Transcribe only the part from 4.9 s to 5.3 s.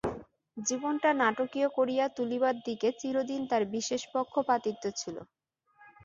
ছিল।